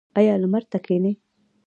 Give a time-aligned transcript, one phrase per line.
[0.17, 1.13] ایا لمر ته کینئ؟